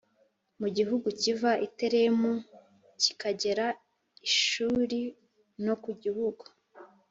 mu 0.59 0.67
gihugu 0.77 1.07
kiva 1.21 1.51
i 1.65 1.67
Telamu 1.77 2.33
e 2.41 2.43
kikagera 3.01 3.67
i 4.27 4.29
Shuri 4.41 5.01
f 5.09 5.13
no 5.65 5.75
ku 5.83 5.91
gihugu 6.03 6.43